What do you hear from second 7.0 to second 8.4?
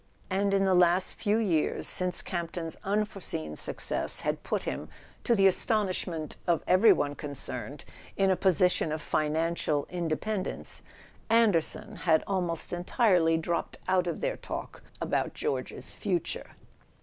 concerned, in a